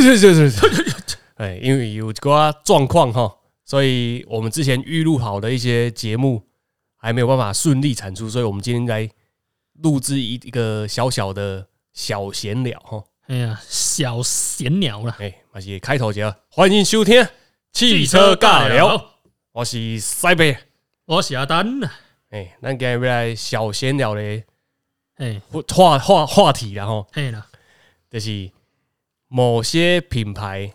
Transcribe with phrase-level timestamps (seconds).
[0.00, 0.66] 是是是，
[1.36, 6.42] 哎，因为有个状况哈，所以我们之前预录好的一些节目
[6.96, 9.08] 还没有办法顺利产出，所以我们今天来
[9.82, 13.04] 录制一一个小小的小闲聊哈。
[13.26, 15.00] 哎呀，小闲聊。
[15.02, 17.26] 了，哎，还是开头节，欢迎收听
[17.72, 19.14] 汽车尬聊，
[19.52, 20.56] 我是塞贝，
[21.06, 21.80] 我是阿丹。
[21.80, 21.90] 呐。
[22.30, 24.42] 哎，咱今日来小闲聊的
[25.16, 25.40] 哎，
[25.74, 27.46] 话话话题然后，哎啦，
[28.10, 28.50] 就是
[29.36, 30.72] 某些品牌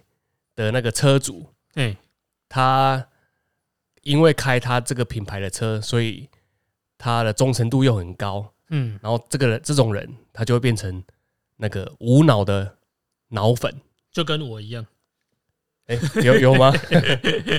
[0.56, 1.98] 的那个车主，哎，
[2.48, 3.08] 他
[4.04, 6.30] 因为开他这个品牌的车，所以
[6.96, 11.04] 他的忠诚度又很高，嗯，然后这个人这种人，他就会变成
[11.58, 12.78] 那个无脑的
[13.30, 13.82] 脑粉。
[14.12, 14.86] 就跟我一样，
[15.88, 16.72] 哎，有有吗？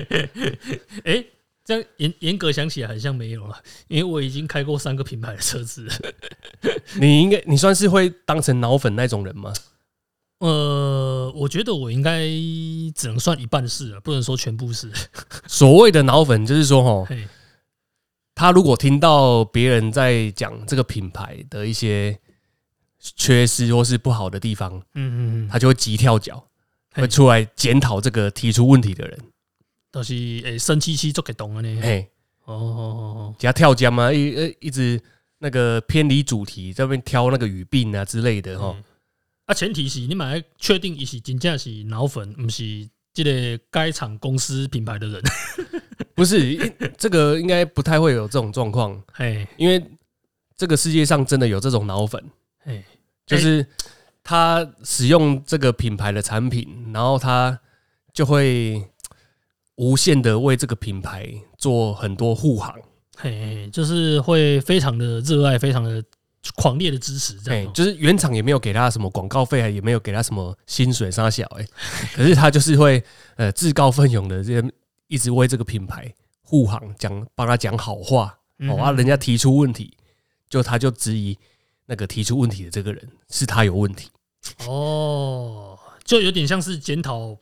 [1.03, 1.25] 哎，
[1.65, 5.93] 这样严严格想起来，好像没有了，因为我已经开过三个品牌的车子了。
[7.01, 9.53] 你应该你算是会当成脑粉那种人吗？
[10.43, 12.23] 呃，我觉得我应该
[12.97, 14.91] 只能算一半是了，不能说全部是。
[15.47, 17.15] 所谓的脑粉，就是说，哈，
[18.35, 22.19] 他如果听到别人在讲这个品牌的一些
[22.99, 26.45] 缺失或是不好的地方，嗯嗯嗯，他就会急跳脚，
[26.93, 29.17] 嘿会出来检讨这个提出问题的人。
[29.93, 31.81] 都是诶生气气做给懂了呢。
[31.81, 32.11] 嘿，
[32.47, 35.01] 哦哦哦加跳江嘛，一呃一直
[35.39, 38.67] 那个偏离主题，在那边挑那个语病啊之类的哈。
[38.67, 38.77] 哦，
[39.47, 45.23] 啊，前提是你买来确定伊是真正是脑粉，不是这个该厂公司品牌的人。
[46.15, 49.83] 不是，因这个应该不太会有这种状况，嘿，因为
[50.57, 52.23] 这个世界上真的有这种脑粉，
[52.63, 52.85] 嘿，
[53.27, 53.67] 就是
[54.23, 57.59] 他使用这个品牌的产品，然后他
[58.13, 58.87] 就会
[59.77, 62.79] 无限的为这个品牌做很多护航，
[63.17, 66.05] 嘿，就是会非常的热爱，非常的
[66.57, 71.67] 狂烈的支持，这样哦。，哎就是原厂也没有给他什么广告费，也没有给他什么薪水杀小，哎，
[72.15, 73.03] 可是他就是会
[73.37, 74.63] 呃自告奋勇的这
[75.09, 79.97] 一直为这个品牌护航，讲帮他讲好话，哦，啊，人家提出问题，
[80.49, 81.39] 就他就质疑
[81.87, 84.09] 那个提出问题的这个人是他有问题，
[84.67, 87.37] 哦，就有点像是检讨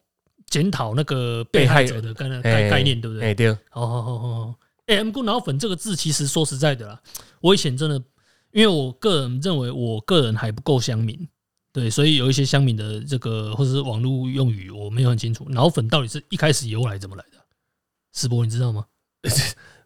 [0.48, 3.34] 检讨那个被被害者的概哎概概念，对不哎，对？
[3.34, 4.54] 对，哦哦哦哦，
[4.86, 7.00] 哎，M 骨脑粉这个字，其实说实在的啦，
[7.40, 8.02] 我以前真的，
[8.52, 11.28] 因为我个人认为我个人还不够乡民，
[11.72, 15.46] 对，所以有一些乡民的这个或者是网络用语，我没有很清楚。
[15.50, 17.38] 脑粉到底是一开始由来怎么来的？
[18.12, 18.84] 世博，你知道吗？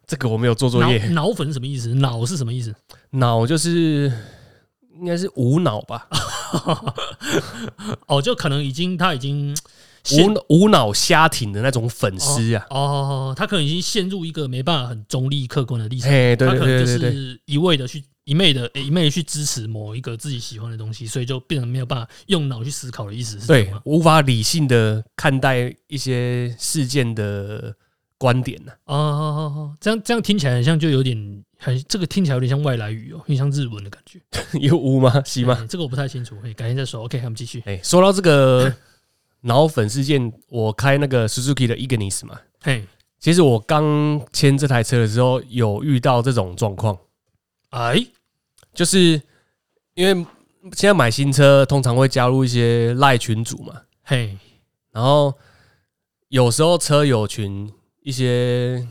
[0.07, 1.93] 这个我没有做作脑业，脑粉是什么意思？
[1.95, 2.73] 脑是什么意思？
[3.11, 4.11] 脑就是
[4.99, 6.07] 应该是无脑吧，
[8.07, 9.55] 哦，就可能已经他已经
[10.03, 23.47] 陷无无脑瞎挺的那种粉丝啊，哦，他可能已经陷入一个没办法很中立客观的立场，哎，对对他可能就对对对，是一味的去一昧的诶一昧地去支持某一个自己喜欢的东西，所以就变成没有办法用脑去思考的意思是？
[23.47, 27.75] 对无法理性的看待一些事件的
[28.17, 34.19] 观点呢、哦哦哦哦，这样这样听起来很像就有点很这个听起来有点像外来语哦，有点像日文的感觉，
[34.59, 35.21] 有乌吗？
[35.25, 35.57] 是吗？
[35.61, 37.03] 哎这个我不太清楚，哎，改天再说。
[37.03, 37.61] OK，我们继续。
[37.65, 38.73] 哎、说到这个
[39.41, 42.83] 脑粉事件，我开那个 Suzuki 的 Ignis 嘛，嘿，
[43.19, 46.97] 其实我刚签这台车的时候有遇到这种状况，
[47.69, 48.03] 哎，
[48.75, 49.19] 就是
[49.93, 50.13] 因为
[50.73, 54.37] 现在买新车通常会加入一些赖群组嘛，嘿，
[54.91, 55.33] 然后
[56.27, 57.71] 有时候车友群
[58.01, 58.85] 一些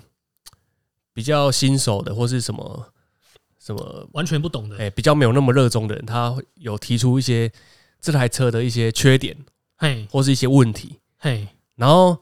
[1.12, 2.92] 比较新手的或是什么
[3.58, 7.52] 什么完全不懂的，哎、比较没有那么热衷的人，他会有提出一些
[8.00, 9.36] 这台车的一些缺点
[9.76, 11.46] 嘿，或是一些问题，嘿，
[11.76, 12.18] 然后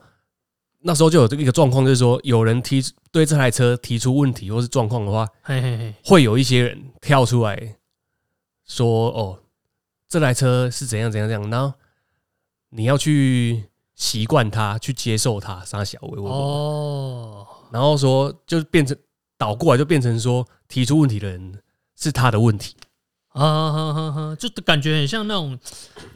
[0.83, 7.77] 那时候就有这个一个状况，就是说有人提对这台车提出问题或是状况的话，嘿嘿嘿，会有一些人跳出来
[8.67, 9.39] 说：“哦，
[10.09, 11.73] 这台车是怎样怎样怎样。”然后
[12.71, 18.97] 你要去习惯它，去接受它，啥小微我，哦，然后说就变成
[19.39, 21.61] 倒过来，就变成说提出问题的人
[21.97, 22.75] 是他的问题。
[23.29, 25.59] 啊哈哈哈，就感觉很像那种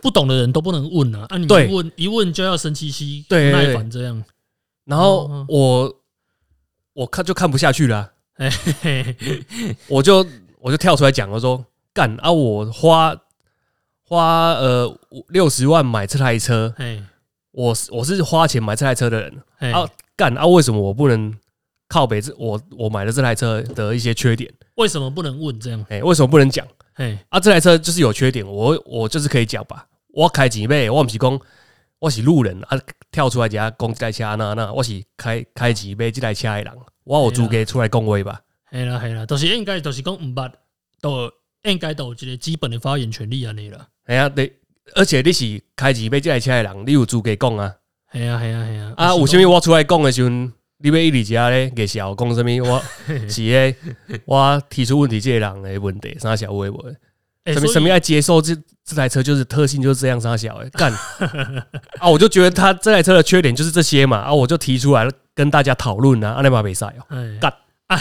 [0.03, 3.75] 不懂的人都不能问啊，啊，你问一问就要生气气，不耐对。
[3.75, 4.23] 烦这样，
[4.87, 5.97] 然后哦我
[6.95, 8.13] 我看就看不下去了
[9.89, 10.27] 我就
[10.61, 11.63] 我就跳出来讲，我说
[11.93, 13.15] 干啊，我花
[14.03, 14.99] 花呃
[15.29, 17.03] 六十万买这台车，嘿，
[17.51, 21.35] 我是我是花钱买这台车的人嘿啊，干啊，为什么我不能
[21.89, 24.53] 靠北这我我买的这台车的一些缺点？
[24.77, 25.85] 为什么不能问这样？
[25.89, 27.41] 哎、为什么不能讲嘿，啊？
[27.41, 29.87] 这台车就是有缺点，我我就是可以讲吧。
[30.09, 31.41] 我开几倍，我不是讲
[31.99, 32.79] 我是路人啊，
[33.17, 36.73] 跳出来讲讲这台车那那，我是开开钱买这台车的人，
[37.05, 38.39] 我有资格出来讲话吧？
[38.67, 40.53] 嘿啦嘿啦，都是应该都是讲毋捌，
[41.01, 41.33] 都
[41.63, 43.89] 应该都有一个基本的发言权利安尼啦。
[44.07, 44.53] 系啊，你，
[44.95, 47.75] 而且你是开钱买这台车的人，你有资格讲啊。
[48.13, 52.69] 系啊系啊系啊，啊，有啥物我出来讲的时阵，你要一直遮咧给笑讲啥物？
[52.69, 52.83] 我
[53.31, 53.75] 是诶，
[54.27, 56.95] 我提出问题即个人的问题，啥小微博，哎
[57.55, 58.55] 什么什么要接受这
[58.85, 60.93] 这台车就是特性就是这样，啥小诶干
[61.99, 62.09] 啊！
[62.09, 67.53] 我就觉得他这台车的缺点就是这些嘛，啊，我就提出来跟大家讨论啊，阿内马比赛哦，哎干
[67.87, 67.97] 啊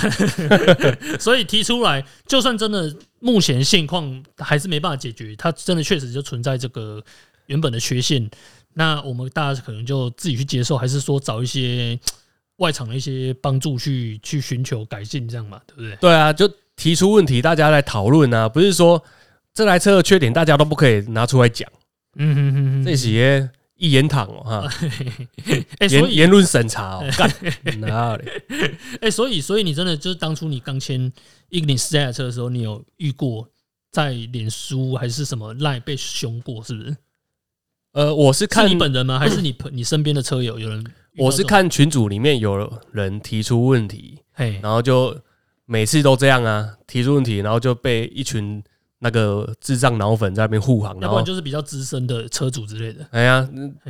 [1.20, 7.04] 所以提出来，就算真的目前现况还是没办法解决，它真的确实就存在这个
[7.48, 8.30] 原本的缺陷。
[8.74, 11.98] 那我们大家可能就自己去接受，还是说找一些
[12.58, 15.96] 外场的一些帮助去去寻求改进，这样嘛，对不对？
[16.02, 19.02] 对啊，就提出问题，大家来讨论啊，不是说
[19.56, 21.68] 这台车的缺点大家都不可以拿出来讲，
[22.18, 24.70] 嗯哼哼哼，这些一言堂哦哈，
[25.90, 27.32] 言言论审查哦， 干
[27.80, 28.44] 哪有嘞？
[29.02, 31.12] 哎、所以所以你真的就是当初你刚签
[31.50, 33.50] 一零四这台车的时候，你有遇过
[33.92, 36.98] 在脸书还是什么赖被凶过，是不是？
[37.94, 39.18] 呃，我是是看你本人吗？
[39.18, 40.86] 还是你朋你身边的车友有人？
[41.18, 45.18] 我是看群组里面有人提出问题，嘿，然后就
[45.66, 48.62] 每次都这样啊，提出问题，然后就被一群
[49.06, 53.06] 那个智障脑粉在那边护航，要不然就是比较资深的车主之类的。
[53.12, 53.48] 哎呀，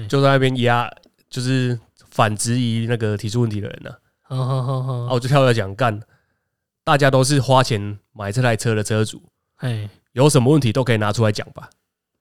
[0.09, 0.91] 就在那边压，
[1.29, 1.79] 就是
[2.09, 3.89] 反质疑那个提出问题的人呢、
[4.23, 6.01] 好好好啊，我就跳出来讲干，
[6.83, 9.23] 大家都是花钱买这台车的车主，
[9.59, 11.69] 哎，有什么问题都可以拿出来讲吧。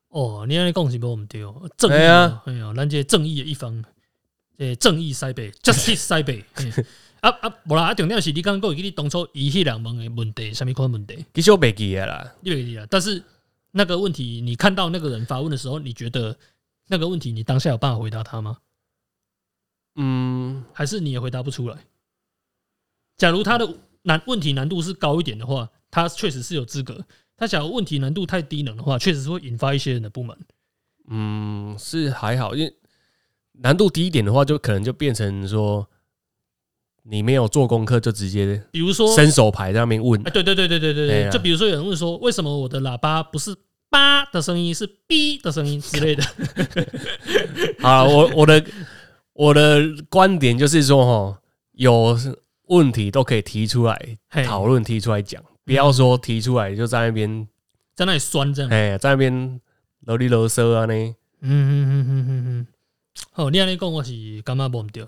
[0.07, 3.83] 哦，你安尼讲是无毋对哦，正义哎呀哦，哎呀，咱这正义的一方，
[4.57, 6.45] 这正义塞北，justice 塞北。
[7.25, 11.25] 嘿啊啊，无啦，啊，重点是你刚刚讲，你当初伊迄两问的问题，什么款问题？
[11.33, 12.85] 其实我没记得啦，你别记啊。
[12.87, 13.23] 但是
[13.71, 16.37] 那个问题，你看到那个人发问的时候，你觉得
[16.87, 18.59] 那个问题你当下有办法回答他吗？
[19.95, 21.77] 嗯，还是你也回答不出来？
[23.17, 27.03] 假如他的难问题难度是高一点的话，他确实是有资格。
[27.35, 30.37] 他假如问题难度太低能的话，确实是会引发一些人的不满。
[31.07, 32.71] 嗯，是还好，因为
[33.53, 35.89] 难度低一点的话，就可能就变成说
[37.07, 43.55] 你没有做功课就直接比如说，伸手牌在那边问哎，，对对对对对对对，就比如说有人问说，为什么我的喇叭不是
[43.91, 46.23] “叭”的声音，是“哔”的声音之类的？
[47.79, 48.65] 好，我我的
[49.33, 51.39] 我的观点就是说，哈，
[51.73, 52.17] 有
[52.69, 57.47] 问题都可以提出来嘿讨论，提出来讲，不要说提出来就在那边，
[57.95, 58.71] 在那里酸这样。
[58.71, 59.61] 哎，在那边
[60.01, 60.93] 啰里啰嗦啊呢。
[60.93, 62.67] 嗯嗯嗯嗯嗯嗯。
[63.31, 65.05] 好，你安尼讲，我是感觉无毋对，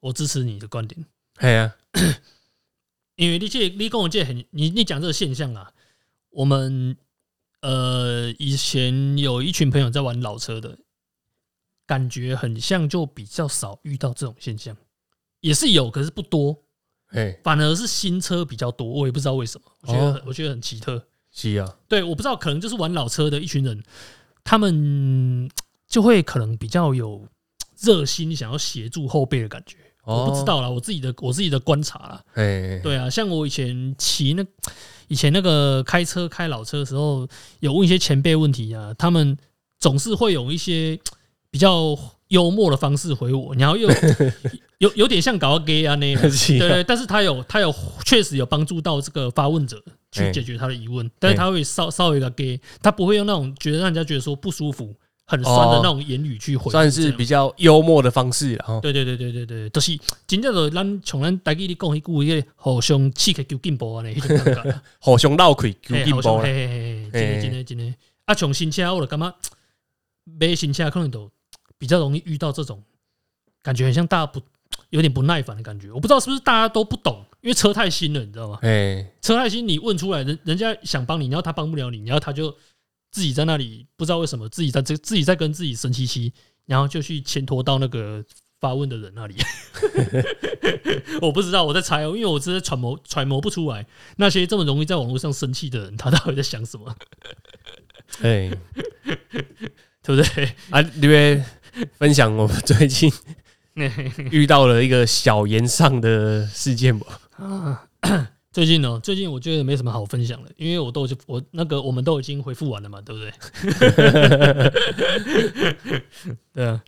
[0.00, 1.04] 我支持你的观点。
[1.44, 1.76] 哎呀，
[3.16, 5.70] 因为你这你跟我这很你你讲这个现象啊，
[6.30, 6.96] 我们
[7.60, 10.78] 呃以前有一群朋友在玩老车的，
[11.86, 14.74] 感觉很像就比较少遇到这种现象，
[15.40, 16.64] 也是有，可是不多，
[17.08, 20.22] 哎，反而是新车比较多，我也不知道为什么，我觉得、哦。
[20.24, 21.06] 我觉得很奇特。
[21.30, 23.84] 是啊，对，我不知道，可能就是玩老车的一群人，
[24.42, 25.50] 他们
[25.86, 27.28] 就会可能比较有
[27.78, 29.83] 热心，想要协助后辈的感觉。
[30.04, 32.22] 我不知哦，道啦，我自己的我自己的观察啦。
[32.34, 34.44] 哎，对啊，像我以前骑那
[35.08, 37.26] 以前那个开车开老车的时候，
[37.60, 39.36] 有问一些前辈问题啊，他们
[39.78, 40.98] 总是会有一些
[41.50, 41.96] 比较
[42.28, 43.88] 幽默的方式回我，然后又
[44.78, 47.72] 有有点像搞 gay 啊那样， 对对，但是他有他有
[48.04, 54.94] 确实有帮助到这个发问者去哎解决他的疑问，但是他会稍稍微的 gay，他不会用那种觉得让人家觉得说不舒服、
[55.26, 58.80] 很酸的哦那种言语去回复，算是比较幽默的方式了哈。
[58.80, 64.80] 对对对对对对，就是真正的咱从咱台语里讲迄句，迄个互相刺激求进步啊，那，种感觉。
[65.00, 67.94] 互相闹开求嘿进步嘿嘿嘿，真的真的真的。
[68.26, 69.34] 啊，从新车我就感觉
[70.38, 71.30] 买新车可能都
[71.78, 72.82] 比较容易遇到这种
[73.62, 74.40] 感觉，很像大家不
[74.90, 75.90] 有点不耐烦的感觉。
[75.90, 78.58] 我不知道是不是大家都不懂，因为车太新了，你知道吗？
[78.62, 82.54] 哎，车太新，你问出来，人人家想帮你，然后他帮不了你，然后他就
[83.14, 86.32] 自己在那里不知道为什么自己在这自己在跟自己生气气，
[86.66, 88.24] 然后就去牵拖到那个
[88.58, 89.36] 发问的人那里。
[91.22, 96.92] 我不知道，我在猜哦，因为我真的揣摩揣摩不出来那些这么容易在网络上生气的人，他到底在想什么，
[98.22, 98.50] 哎，
[100.02, 100.52] 对不对？
[100.70, 101.40] 啊，因为
[101.96, 103.12] 分享我们最近
[104.32, 107.20] 遇到了一个小言上的事件吧。
[107.36, 107.86] 啊，
[108.54, 113.32] 最近呢，最近我觉得没什么好分享的，因为我都已经我那个我们都已经回复完了嘛，对不对？
[116.54, 116.80] 对啊，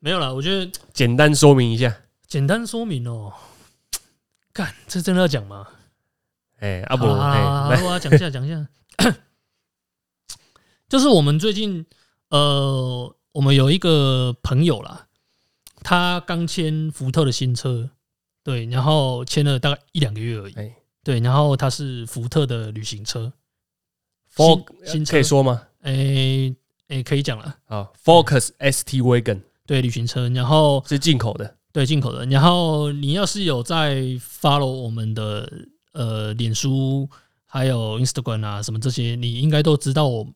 [0.00, 1.96] 没有啦，我觉得简单说明一下，
[2.26, 3.32] 简单说明哦。
[4.52, 5.66] 干，这真的要讲吗？
[6.58, 8.68] 哎，啊不，好我要讲一下，讲一下。
[10.90, 11.86] 就是我们最近，
[12.28, 15.06] 呃，我们有一个朋友啦，
[15.82, 17.88] 他刚签福特的新车，
[18.44, 20.74] 对，然后签了大概一两个月而已，哎
[21.08, 23.32] 对，然后它是福特的旅行车
[24.84, 25.62] 新车可以说吗？
[25.80, 26.54] 诶、
[26.88, 27.56] 诶、可以讲了。
[27.64, 35.50] 啊，Focus ST Wagon 对，旅行车，然后是进口的，对进口的，然后你要是有在 follow 我们的
[35.92, 37.08] 呃脸书
[37.46, 40.28] 还有 Instagram 啊什么这些，你应该都知道我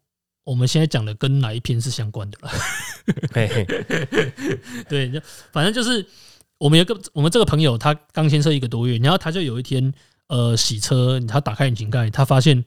[0.45, 2.51] 我们现在讲的跟哪一篇是相关的了。
[4.89, 5.21] 对，就
[5.53, 6.07] 反正就是
[6.57, 9.93] 我们有个我们这个朋友，他刚签车一个多月，然后他就有一天
[10.29, 12.65] 呃洗车，他打开引擎盖，他发现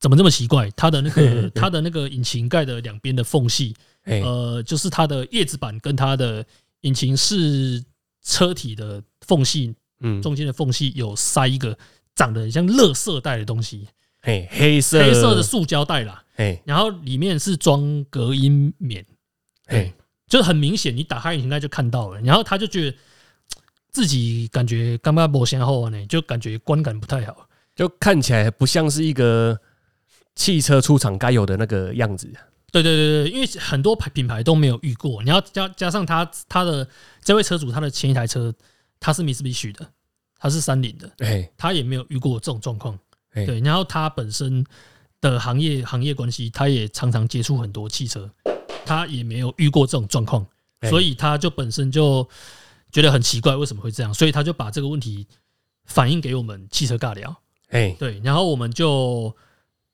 [0.00, 6.44] 怎么这么奇怪，他的那个 他的那个引擎盖的两边的缝隙，呃，就是它的叶子板跟它的
[6.82, 7.84] 引擎室
[8.22, 11.76] 车体的缝隙嗯，中间的缝隙有塞一个
[12.14, 13.88] 长得很像垃圾袋的东西，
[14.22, 19.04] 嘿，黑色黑色的，塑胶袋啦，嘿，然后里面是装隔音棉，
[19.66, 19.92] 嘿，
[20.28, 22.20] 就是很明显，你打开引擎盖就看到了。
[22.20, 22.96] 然后他就觉得
[23.90, 27.48] 自己感觉刚刚没先后呢，就感觉观感不太好。
[27.74, 29.56] 就看起来不像是一个
[30.34, 32.28] 汽车出厂该有的那个样子。
[32.70, 36.86] 对对对对，因为很多牌品牌都没有遇过，你要加加上他他的
[37.22, 38.52] 这位车主他的前一台车
[39.00, 39.88] 他是 Mitsubishi 的，
[40.38, 42.98] 他是三菱的，哎，他也没有遇过这种状况。
[43.30, 44.66] 嘿对，然后他本身
[45.20, 48.28] 的行业行业关系，他也常常接触很多汽车，
[48.84, 50.46] 他也没有遇过这种状况，
[50.80, 52.28] 嘿所以他就本身就
[52.90, 54.12] 觉得很奇怪，为什么会这样？
[54.12, 55.26] 所以他就把这个问题
[55.84, 57.34] 反映给我们汽车尬聊。
[57.70, 59.34] 哎，对，然后我们就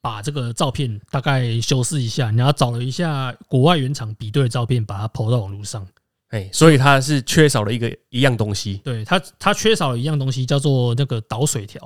[0.01, 5.87] 把这个照片大概修饰一下，然后找了一下国外原厂比对的照片，把它抛到网络上。
[6.29, 11.81] 哎，所以它是缺少了一个一样东西，对它，它缺少了一样东西，叫做那个导水条，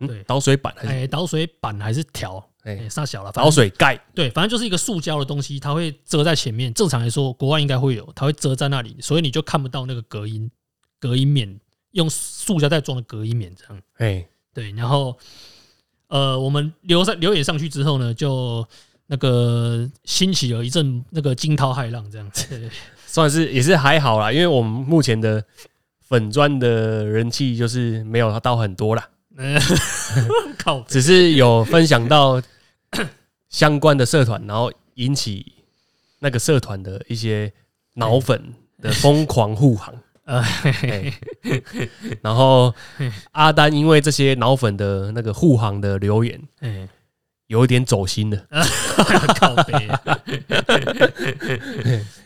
[0.00, 3.98] 对嗯，导水板还是哎，导水板还是条，哎哎，啥小了，反正导水盖？
[4.14, 6.72] 对，反正就是一个塑胶的东西，它会遮在前面。
[6.74, 10.50] 正常来说，国外应该会有，它会遮在那里，所以你就看不到那个隔音
[10.98, 11.58] 隔音棉，
[11.92, 13.82] 用塑胶袋装的隔音棉这样。
[13.98, 15.16] 哎，对，然后
[16.08, 18.66] 呃，我们留上留言上去之后呢，就
[19.06, 22.46] 那个兴起了一阵那个惊涛骇浪这样子。
[22.48, 22.70] 对
[23.06, 25.42] 算是也是还好啦，因为我们目前的
[26.00, 29.10] 粉砖的人气就是没有到很多啦，呃
[30.58, 32.42] 靠，只是有分享到
[33.48, 35.54] 相关的社团，然后引起
[36.18, 37.52] 那个社团的一些
[37.94, 38.52] 脑粉
[38.82, 39.94] 的疯狂护航。
[42.20, 42.74] 然后
[43.32, 46.86] 阿丹因为这些脑粉的那个护航的留言，哎，
[47.46, 48.44] 有一点走心了。
[49.38, 49.88] 靠北，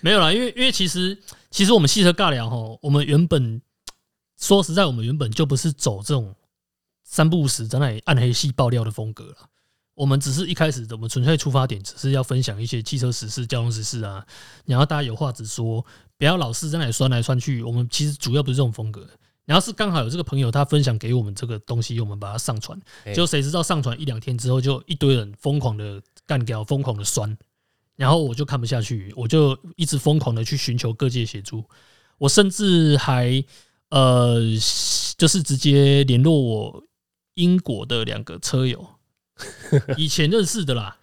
[0.01, 1.17] 没有啦，因为因为其实
[1.51, 3.63] 其实我们汽车尬聊哈，我们原本
[4.37, 6.35] 说实在，我们原本就不是走这种
[7.13, 9.37] 三不五时在那里暗黑系爆料的风格了。
[9.95, 14.25] 我们只是一开始我们纯粹出发点，只是要分享一些汽车时事、交通时事啊，
[14.65, 15.85] 然后大家有话直说，
[16.17, 17.63] 不要老是在那里酸来酸去。
[17.63, 19.07] 我们其实主要不是这种风格。
[19.45, 27.37] 然后是刚好有这个朋友他分享给我们这个东西，我们把它上传，哎就谁知道上传一两天之后，就一堆人疯狂的干掉，疯狂的酸，
[27.97, 31.63] 然后我就看不下去，我就一直疯狂的去寻求各界协助，
[32.17, 33.45] 我甚至还
[33.91, 34.41] 呃，
[35.19, 36.83] 就是直接联络我
[37.35, 38.87] 英国的两个车友，
[39.97, 40.99] 以前认识的啦。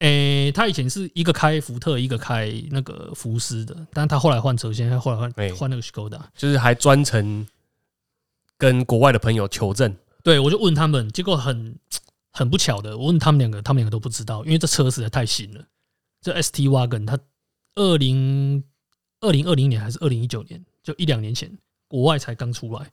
[0.00, 6.20] 诶、他以前是一个开福特，一个开那个福斯的，但是他后来换车，现在后来换哎换那个 Skoda。
[6.36, 7.44] 就是还专程
[8.56, 11.76] 跟国外的朋友求证，对，我就问他们，结果很
[12.30, 15.64] 很不巧的，我问他们两个，他们两个都不知道，因为这车实在太新了。
[16.20, 17.18] 这 ST Wagon 它
[17.74, 18.62] 二零
[19.20, 21.50] 二零二零年还是二零一九年，就一两年前，
[21.88, 22.92] 国外才刚出来，哎，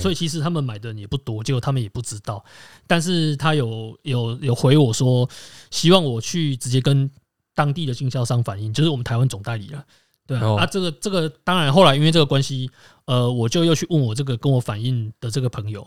[0.00, 2.44] 所以其实他们买的人也不多，结果他们也不知道。
[2.86, 5.28] 但是他有有有回我说，
[5.70, 7.10] 希望我去直接跟
[7.54, 9.84] 当地的经销商反映，就是我们台湾总代理了。
[10.26, 12.70] 对啊，哦啊，这个这个当然后来因为这个关系，
[13.06, 15.84] 呃，我就又去问我这个跟我反映的这个朋友，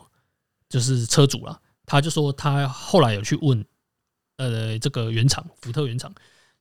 [0.67, 3.63] 就是车主了，他就说他后来有去问，
[4.37, 6.13] 呃，这个原厂福特原厂，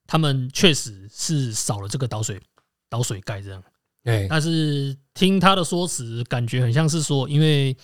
[0.07, 2.41] 他们确实是少了这个导水
[2.89, 3.61] 导水盖这样。
[4.05, 7.77] 哎，但是听他的说辞，感觉很像是说，因为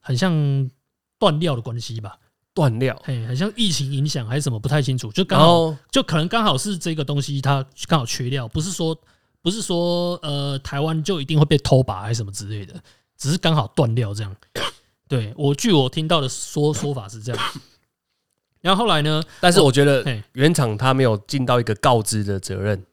[0.00, 0.70] 很像
[1.18, 2.18] 断料的关系吧，
[2.52, 5.12] 断料，嘿，很像疫情影响还是什么，不太清楚。
[5.12, 8.98] 就刚好，后就可能刚好是这个东西，它刚好缺料，不是说
[9.40, 12.74] 不是说呃台湾就一定会被偷拔还是什么之类的，
[13.16, 14.36] 只是刚好断料这样。
[15.08, 17.52] 对我据我听到的说说法是这样。
[18.62, 22.84] 然后后来呢，但是我觉得嘿，原厂他没有尽到一个告知的责任，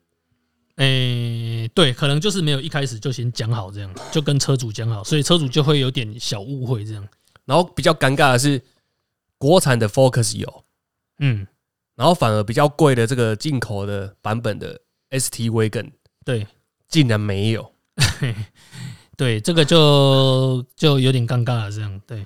[0.80, 7.06] 诶、对，可能就是没有一开始就先讲好这样，就跟车主讲好，所以车主就会有点小误会这样。
[7.44, 8.62] 然后比较尴尬的是，
[9.38, 10.64] 国产的 Focus 有，
[11.20, 11.46] 嗯，
[11.96, 14.80] 然后反而比较贵的这个进口的版本的
[15.12, 15.92] ST Wagon
[16.24, 16.48] 对
[16.88, 17.74] 竟然没有。
[19.18, 22.02] 对，这个就就有点尴尬了这样。
[22.08, 22.26] 对，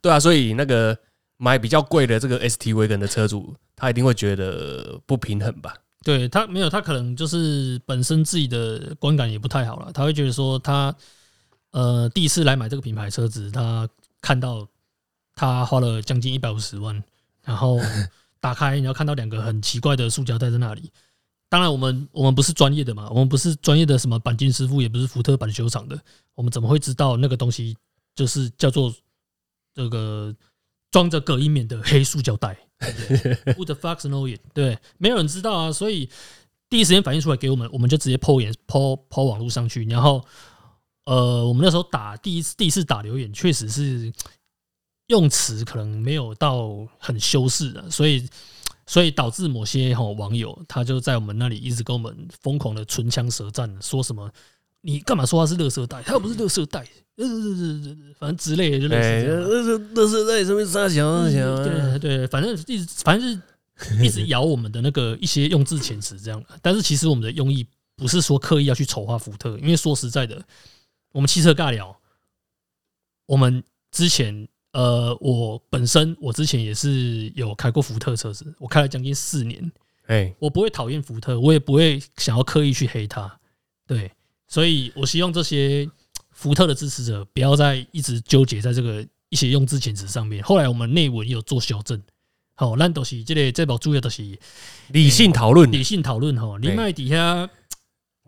[0.00, 0.96] 对啊，所以那个
[1.36, 5.74] 买比较贵的这个 ST Wagon 的车主，他一定会觉得不平衡吧？
[6.02, 10.94] 对他没有，他可能就是本身自己的观感也不太好了，他会觉得说他
[11.72, 13.88] 呃第一次来买这个品牌车子，他
[14.22, 14.66] 看到
[15.34, 17.02] 他花了将近一百五十万，
[17.44, 17.78] 然后
[18.40, 20.90] 打开你要看到两个很奇怪的塑胶袋在那里。
[21.50, 26.00] 当然，我们我们不是专业的嘛，我们不是专业的什么钣金师傅，也不是福特钣修厂的，
[26.34, 27.76] 我们怎么会知道那个东西
[28.14, 28.94] 就是叫做
[29.74, 30.34] 这个
[30.90, 32.56] 装着隔音棉的黑塑胶袋？
[33.56, 34.40] Who the fuck knows it？
[34.54, 36.08] 对，没有人知道啊，所以
[36.68, 40.24] 第一时间反映出来给我们，我们就直接抛言抛抛网络上去，然后
[41.04, 44.12] 呃，我们那时候打第一次第一次打留言，确实是
[45.08, 48.28] 用词可能没有到很修饰的，所以。
[48.86, 54.28] 所以导致某些哈网友他就在我们那里一直跟我们疯狂的唇枪舌战，说什么
[54.80, 56.02] 你干嘛说他是乐色袋？
[56.02, 56.80] 他又不是乐色袋，
[57.16, 59.42] 呃呃呃，反正之类的就类似这样。
[59.42, 61.64] 乐色乐色袋什么啥小小？
[61.64, 63.42] 对对，反正一直反正
[63.76, 66.42] 是一直咬我们的那个一些用字遣词这样。
[66.62, 70.42] 但是其实我们的用意不是说刻意要去丑化福特，因为说实在的，
[71.12, 71.96] 我们汽车尬聊，
[73.26, 74.48] 我们之前。
[74.72, 79.72] 呃，我本身我之前也是有开过福特车子，我开了将近四年。
[80.06, 83.40] 哎，我不会讨厌福特，我也不会想要刻意去黑他。
[83.84, 84.12] 对，
[84.50, 85.88] 所以我希望这些
[86.32, 90.44] 福特的支持者不要再一直纠结在这个一些用字遣词上面。
[90.44, 91.98] 后来我们内文有做修正，
[92.54, 94.22] 好，那都是这类这包主要都是
[94.88, 96.58] 理性讨论，理性讨论哈。
[96.58, 97.48] 另外底下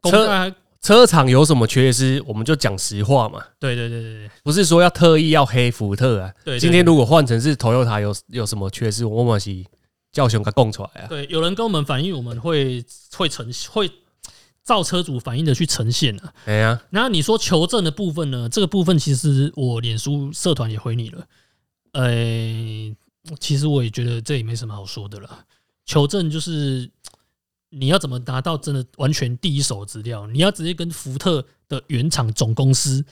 [0.05, 0.55] 车。
[0.83, 3.41] 车厂有什么缺失，我们就讲实话嘛。
[3.61, 6.35] 对对对对不是说要特意要黑福特啊。
[6.45, 9.65] 对，今天如果换成是 Toyota 有有什么缺失，我们是
[10.11, 11.07] 叫熊给供出来啊。
[11.07, 12.85] 对，有人跟我们反映，我们会
[13.17, 13.89] 会呈会
[14.65, 16.33] 照车主反映的去呈现啊。
[16.47, 18.49] 哎呀，然后你说求证的部分呢？
[18.49, 21.27] 这个部分其实我脸书社团也回你了。
[21.93, 22.95] 呃，
[23.39, 25.45] 其实我也觉得这也没什么好说的了。
[25.85, 26.91] 求证就是。
[27.75, 30.27] 你要怎么拿到真的完全第一手资料？
[30.27, 33.03] 你要直接跟福特的原厂总公司、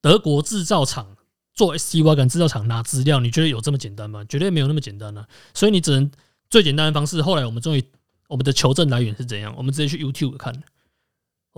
[0.00, 1.16] 德国制造厂
[1.52, 3.18] 做 ST Y 跟制造厂拿资料？
[3.18, 4.24] 你觉得有这么简单吗？
[4.28, 5.26] 绝对没有那么简单呢。
[5.52, 6.08] 所以你只能
[6.48, 7.20] 最简单的方式。
[7.20, 7.82] 后来我们终于，
[8.28, 9.52] 我们的求证来源是怎样？
[9.56, 10.54] 我们直接去 YouTube 看。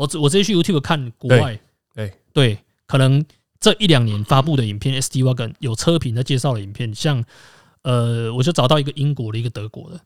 [0.01, 1.61] 我我直接去 YouTube 看国外，
[1.95, 3.23] 对对，可能
[3.61, 7.23] 这一两年发布的影片，ST 瓦杆有车评在介绍的影片，像
[7.83, 10.01] 呃，我就找到一个英国的一个德国的。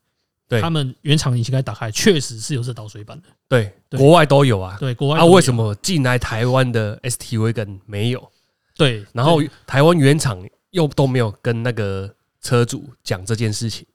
[0.61, 3.29] 他们原厂引擎盖打开，确实是有这导水板的。
[3.49, 4.77] 对，国外都有啊。
[4.79, 8.31] 对，国外啊，为什么进来台湾的 ST V 跟没有？
[8.77, 13.87] 对，然后台湾原厂又都没有跟那个车主讲这件事情。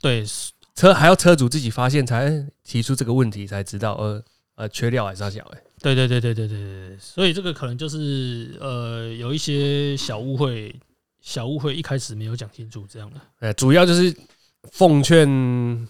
[0.00, 0.24] 对，
[0.74, 4.22] 车还要车主自己发现才提出这个问题，才知道呃
[4.54, 5.62] 呃缺料还是小哎。
[5.80, 10.74] 对对对对对对对，所以这个可能就是呃有一些小误会，
[11.20, 13.20] 小误会一开始没有讲清楚这样的。
[13.40, 14.16] 呃，主要就是。
[14.70, 15.88] 奉劝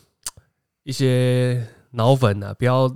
[0.83, 2.89] 一些脑粉啊，不要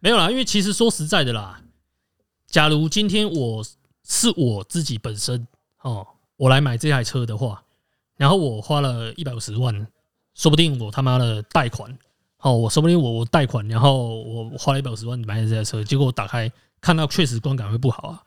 [0.00, 1.60] 没有啦，因为其实说实在的啦，
[2.46, 3.62] 假如今天我
[4.02, 5.46] 是我自己本身
[5.82, 6.06] 哦，
[6.38, 7.62] 我来买这台车的话，
[8.16, 9.86] 然后我花了一百五十万，
[10.34, 11.98] 说不定我他妈的贷款，
[12.40, 18.22] 哦，我说不定我我贷款，然后我花了一百五十万买了这台车，结果我打开看到确实观感会不好啊。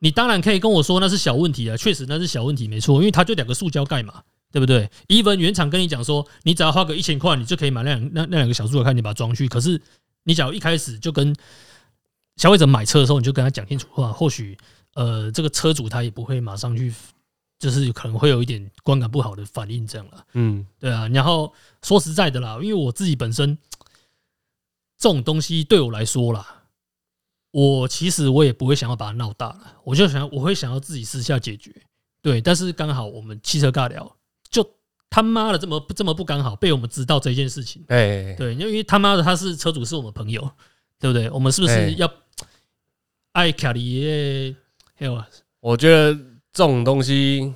[0.00, 9.48] 你当然可以跟我说那是小问题啊，确实那是小问题，没错，因为它就两个塑胶盖嘛，对不对？even 原厂跟你讲说，你只要花个一千块，你就可以买那两那那两个小塑胶盖，你把它装去。
[9.48, 9.80] 可是
[10.22, 11.34] 你假如一开始就跟
[12.36, 14.56] 消费者买车的时候，你就跟他讲清楚话，或许
[14.94, 16.94] 呃这个车主他也不会马上去，
[17.58, 20.24] 就是可能会有一点观感不好的反应这样了。
[20.34, 21.08] 嗯，对啊。
[21.08, 23.56] 然后说实在的啦，因为我自己本身
[24.96, 26.54] 这种东西对我来说啦。
[27.50, 31.74] 我其实我也不会想要把它闹大了，我就想我会想要自己私下解决，
[32.20, 32.42] 对。
[32.42, 34.16] 但是刚好我们汽车尬聊，
[34.50, 34.62] 就
[35.08, 40.42] 他妈的这么这么不刚好被我们知道这件事情，哎，对，因为他妈的他是车主是我们朋友，
[41.00, 41.30] 对不对？
[41.30, 42.12] 我们是不是要
[43.32, 44.54] 爱卡里耶？
[44.94, 45.24] 还有，
[45.60, 46.16] 我觉得
[46.58, 47.54] 这种东西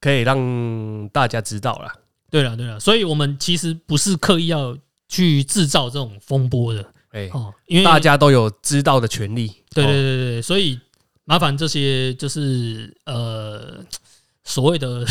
[0.00, 1.94] 可以让大家知道啦。
[2.30, 4.74] 对了，对了，所以我们其实不是刻意要
[5.06, 6.82] 去制造这种风波的。
[7.10, 10.80] 哎，哦，因为大家都有知道的权利，对对对对，所以
[11.24, 13.84] 麻烦这些就是呃
[14.44, 15.04] 所谓的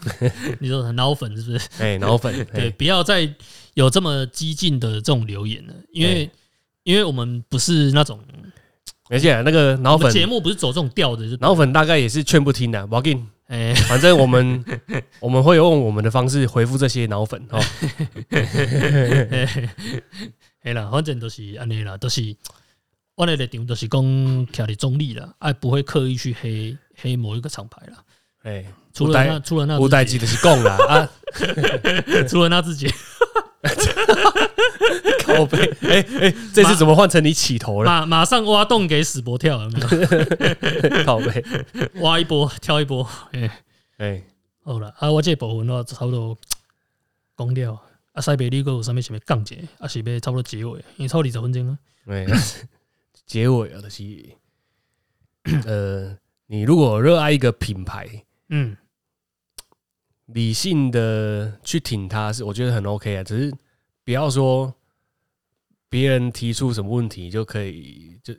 [0.58, 1.68] 你说脑粉是不是？
[1.78, 3.30] 哎，脑粉， 对，不要再
[3.74, 6.30] 有这么激进的这种留言了，因为
[6.84, 8.18] 因为我们不是那种，
[9.10, 14.64] 而且那个脑粉节目不是走这种调的，脑粉大概也是劝不听的，我给你，哎，反正我们
[15.20, 17.60] 我们会用我们的方式回复这些脑粉哦。
[20.62, 22.36] 哎啦，反正都是安尼啦，都是
[23.14, 27.98] 我的立场都是讲徛伫中立啦，哎，不会刻意去黑黑某一个厂牌啦。
[28.42, 31.08] 哎，除了那除了那无代机的是讲啦啊，
[32.28, 32.86] 除了那自己，
[35.24, 37.90] 靠背，哎哎，这次怎么换成你起头了？
[37.90, 39.88] 马马上挖洞给死博跳，有没有？
[41.04, 41.44] 靠背，
[42.00, 43.62] 挖一波，跳一波，哎
[43.98, 44.22] 哎，
[44.64, 46.36] 好了啊，我这部分的话差不多
[47.36, 47.80] 讲掉。
[48.12, 51.78] 啊，西北你个有啥物想要讲者，啊是要差不多结尾，因为超二十分钟啊。
[52.06, 52.26] 哎，
[53.26, 54.02] 结尾啊，就是
[55.66, 58.76] 呃，你如果热爱一个品牌，嗯，
[60.26, 63.22] 理性的去挺它，是我觉得很 OK 啊。
[63.22, 63.54] 只是
[64.08, 64.74] 不要说
[65.90, 68.32] 别人提出什么问题就可以就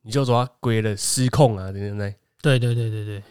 [0.00, 2.14] 你就说他归了失控啊，对不对？
[2.40, 3.22] 对对对对对，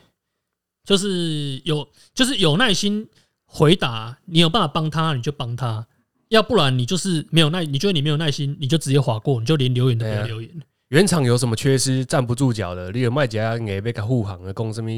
[0.84, 3.10] 就是有就是有耐心
[3.44, 5.84] 回答，你有办法帮他，你就帮他；
[6.28, 10.62] 要不然你就是没有耐，你觉得你没有耐心，你就直接划过，你就连留言都不留言。
[10.90, 14.92] 原厂有什么缺失，站不住脚的，你有卖家也被他护航的，讲什么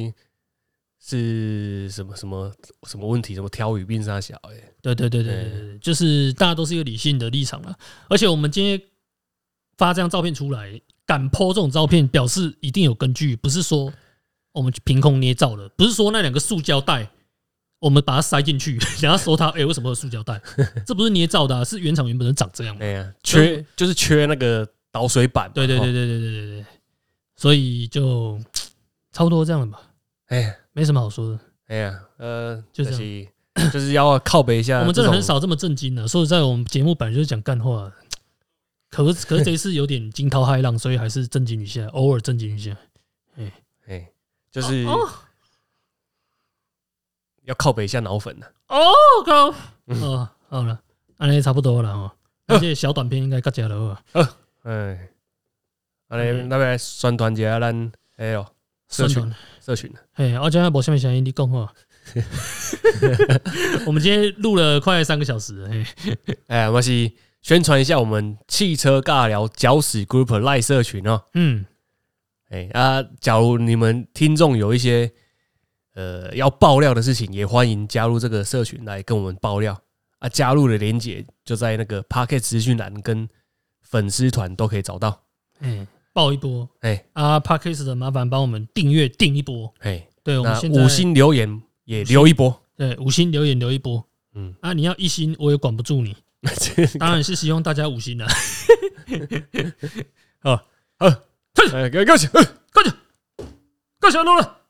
[1.03, 2.53] 是什么什么
[2.87, 7.75] 什么问题，什么挑语病杀小哎，对对对对对就是大家都是一个理性的立场了。
[8.07, 8.79] 而且我们今天
[9.77, 13.91] 发这张照片出来，敢 po 这种照片，表示一定有根据，不是说
[14.51, 17.09] 我们凭空捏造的，不是说那两个塑胶袋
[17.79, 20.39] 我们把它塞进去， 然后说它，哎、为什么有塑胶袋？
[20.85, 22.91] 这不是捏造的、啊，是原厂原本人长这样嘛哎？
[22.91, 26.65] 呀，缺就是缺那个导水板对对对，对对对对对，
[27.35, 28.39] 所以就
[29.11, 29.81] 差不多这样了吧，
[30.27, 31.39] 哎呀没什么好说的。
[31.67, 33.27] 哎呀，呃，就这是
[33.71, 36.07] 就是要靠北一下， 我们真的很少这么震惊的。
[36.07, 37.93] 说实在，我们节目本来就是讲干话的，
[38.89, 42.75] 可是可是这一次有点惊涛骇浪，所以还是震惊一下，偶尔震惊一下。
[43.37, 43.51] 哎
[43.87, 44.11] 哎，
[44.51, 45.09] 就是哦
[47.43, 48.53] 要靠北一下脑粉的。
[48.67, 48.85] 哦
[49.25, 49.47] 靠！
[49.87, 50.79] 哦，好了，
[51.17, 52.11] 安尼差不多了哦。
[52.45, 54.03] 那这个小短片应该较加了啊。
[54.63, 55.09] 哎，
[56.07, 58.45] 安尼那边宣传一下咱哎呦
[58.91, 61.73] 社群社群，哎，我今天无什么声音，你讲话。
[63.85, 65.85] 我们今天录了快三个小时了，嘿，
[66.47, 67.09] 哎，我是
[67.41, 71.23] 宣传一下我们汽车尬聊搅屎 group 赖社群哦。
[71.35, 71.65] 嗯，
[72.49, 75.09] 哎啊，假如你们听众有一些
[75.93, 79.81] 呃要爆料的事情，也欢迎加入这个社群来跟我们爆料
[80.19, 80.27] 啊。
[80.27, 83.29] 加入的连接就在那个 Pocket 资讯栏跟
[83.81, 85.23] 粉丝团都可以找到。
[85.59, 89.73] 哎，爆一波哎啊 p a r k a s 的麻烦帮我们订阅订一波。
[89.79, 92.61] 哎，对，我们现在五星留言也留一波。
[92.75, 94.73] 对五星留言留一波嗯，啊！
[94.73, 96.15] 你要一星，我也管不住你。
[96.97, 98.25] 当然是希望大家五星 的。
[100.39, 100.55] 好，
[100.97, 101.07] 好，
[101.73, 102.41] 哎，给给我起，哎
[103.99, 104.60] 够小录了。